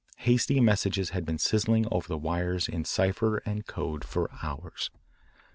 Hasty 0.25 0.59
messages 0.59 1.11
had 1.11 1.25
been 1.27 1.37
sizzling 1.37 1.85
over 1.91 2.07
the 2.07 2.17
wires 2.17 2.67
in 2.67 2.85
cipher 2.85 3.37
and 3.45 3.67
code 3.67 4.03
for 4.03 4.31
hours. 4.41 4.89